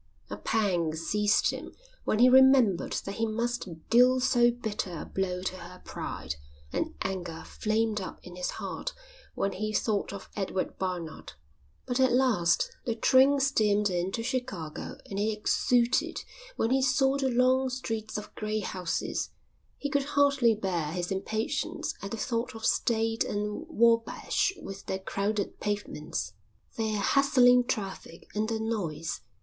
A 0.31 0.35
pang 0.35 0.95
seized 0.95 1.51
him 1.51 1.75
when 2.05 2.17
he 2.17 2.27
remembered 2.27 2.93
that 3.05 3.17
he 3.17 3.27
must 3.27 3.67
deal 3.91 4.19
so 4.19 4.49
bitter 4.49 4.97
a 4.97 5.05
blow 5.05 5.43
to 5.43 5.57
her 5.57 5.79
pride, 5.85 6.37
and 6.73 6.95
anger 7.03 7.43
flamed 7.45 8.01
up 8.01 8.17
in 8.23 8.35
his 8.35 8.49
heart 8.49 8.93
when 9.35 9.51
he 9.51 9.71
thought 9.71 10.11
of 10.11 10.27
Edward 10.35 10.79
Barnard. 10.79 11.33
But 11.85 11.99
at 11.99 12.13
last 12.13 12.75
the 12.83 12.95
train 12.95 13.39
steamed 13.39 13.91
in 13.91 14.11
to 14.13 14.23
Chicago 14.23 14.97
and 15.07 15.19
he 15.19 15.31
exulted 15.31 16.23
when 16.55 16.71
he 16.71 16.81
saw 16.81 17.15
the 17.19 17.29
long 17.29 17.69
streets 17.69 18.17
of 18.17 18.33
grey 18.33 18.61
houses. 18.61 19.29
He 19.77 19.91
could 19.91 20.05
hardly 20.05 20.55
bear 20.55 20.93
his 20.93 21.11
impatience 21.11 21.93
at 22.01 22.09
the 22.09 22.17
thought 22.17 22.55
of 22.55 22.65
State 22.65 23.23
and 23.23 23.67
Wabash 23.69 24.51
with 24.63 24.87
their 24.87 24.97
crowded 24.97 25.59
pavements, 25.59 26.33
their 26.75 26.97
hustling 26.97 27.65
traffic, 27.65 28.25
and 28.33 28.49
their 28.49 28.59
noise. 28.59 29.21